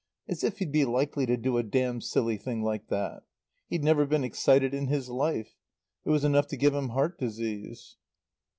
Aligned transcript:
As 0.27 0.43
if 0.43 0.57
he'd 0.57 0.71
be 0.71 0.83
likely 0.83 1.27
to 1.27 1.37
do 1.37 1.59
a 1.59 1.63
damn 1.63 2.01
silly 2.01 2.35
thing 2.35 2.63
like 2.63 2.87
that. 2.87 3.21
He'd 3.67 3.83
never 3.83 4.07
been 4.07 4.23
excited 4.23 4.73
in 4.73 4.87
his 4.87 5.09
life. 5.09 5.53
It 6.05 6.09
was 6.09 6.23
enough 6.23 6.47
to 6.47 6.57
give 6.57 6.73
him 6.73 6.89
heart 6.89 7.19
disease. 7.19 7.97